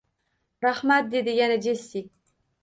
Rahmat, 0.63 1.11
dedi 1.11 1.31
yana 1.41 1.59
Jessi 1.67 2.05